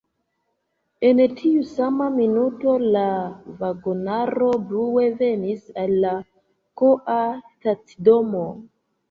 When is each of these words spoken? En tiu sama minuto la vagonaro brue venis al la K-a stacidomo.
En 1.09 1.19
tiu 1.41 1.59
sama 1.71 2.07
minuto 2.15 2.73
la 2.95 3.03
vagonaro 3.59 4.49
brue 4.71 5.05
venis 5.21 5.69
al 5.83 5.95
la 6.07 6.15
K-a 6.83 7.21
stacidomo. 7.53 8.43